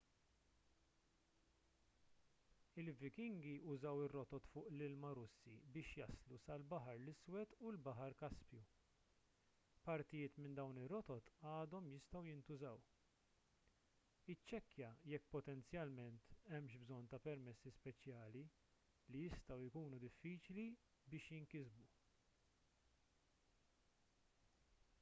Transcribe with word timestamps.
il-vikingi 2.83 3.51
użaw 3.73 3.99
ir-rotot 4.05 4.47
fuq 4.53 4.69
l-ilma 4.69 5.09
russi 5.19 5.53
biex 5.75 5.91
jaslu 5.99 6.39
sal-baħar 6.45 6.95
l-iswed 7.01 7.53
u 7.65 7.73
l-baħar 7.73 8.15
kaspju 8.21 8.61
partijiet 9.89 10.39
minn 10.45 10.57
dawn 10.61 10.79
ir-rotot 10.85 11.29
għadhom 11.51 11.91
jistgħu 11.91 12.23
jintużaw 12.29 12.81
iċċekkja 14.35 14.89
jekk 15.13 15.31
potenzjalment 15.37 16.33
hemmx 16.55 16.81
bżonn 16.87 17.11
ta' 17.13 17.21
permessi 17.29 17.75
speċjali 17.79 18.45
li 19.13 19.25
jistgħu 19.27 19.61
jkunu 19.69 20.01
diffiċli 20.09 20.67
biex 21.13 21.37
jinkisbu 21.39 21.89